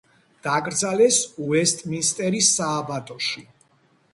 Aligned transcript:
დაკრძალეს 0.45 1.19
უესტმინსტერის 1.49 2.49
სააბატოში. 2.57 3.45